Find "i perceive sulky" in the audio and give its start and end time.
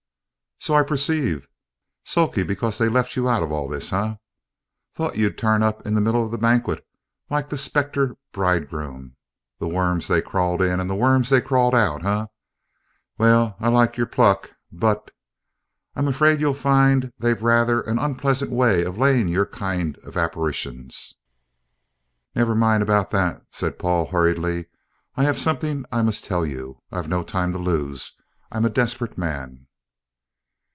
0.75-2.43